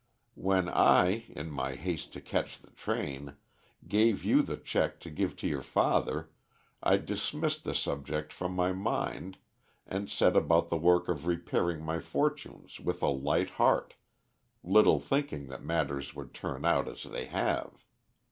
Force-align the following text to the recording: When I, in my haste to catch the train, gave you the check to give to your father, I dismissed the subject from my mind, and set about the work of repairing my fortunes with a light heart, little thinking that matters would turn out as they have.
When 0.33 0.67
I, 0.67 1.25
in 1.29 1.51
my 1.51 1.75
haste 1.75 2.11
to 2.13 2.21
catch 2.21 2.57
the 2.57 2.71
train, 2.71 3.35
gave 3.87 4.23
you 4.23 4.41
the 4.41 4.57
check 4.57 4.99
to 5.01 5.11
give 5.11 5.35
to 5.35 5.47
your 5.47 5.61
father, 5.61 6.31
I 6.81 6.97
dismissed 6.97 7.65
the 7.65 7.75
subject 7.75 8.33
from 8.33 8.55
my 8.55 8.71
mind, 8.71 9.37
and 9.85 10.09
set 10.09 10.35
about 10.35 10.69
the 10.69 10.77
work 10.77 11.07
of 11.07 11.27
repairing 11.27 11.83
my 11.83 11.99
fortunes 11.99 12.79
with 12.79 13.03
a 13.03 13.09
light 13.09 13.51
heart, 13.51 13.93
little 14.63 14.99
thinking 14.99 15.49
that 15.49 15.61
matters 15.63 16.15
would 16.15 16.33
turn 16.33 16.65
out 16.65 16.87
as 16.87 17.03
they 17.03 17.25
have. 17.25 17.85